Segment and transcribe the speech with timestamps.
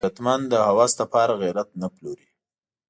[0.03, 2.27] غیرتمند د هوس د پاره غیرت نه پلوري